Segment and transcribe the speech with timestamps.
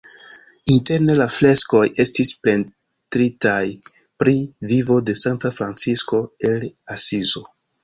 [0.75, 3.59] Interne la freskoj estis pentritaj
[4.25, 4.35] pri
[4.73, 7.47] vivo de Sankta Francisko el Asizo.